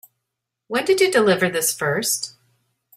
When 0.65 0.83
did 0.83 0.99
you 0.99 1.11
deliver 1.11 1.47
this 1.47 1.71
first? 1.71 2.33